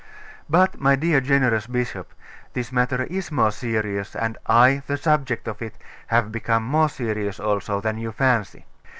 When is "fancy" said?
8.11-8.65